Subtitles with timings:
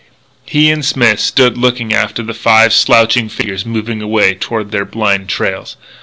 [0.47, 5.29] He and Smith stood looking after the five slouching figures moving away toward their blind
[5.29, 5.77] trails.